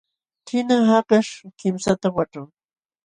[0.47, 2.47] Ćhina hakaśh kimsatam waćhan.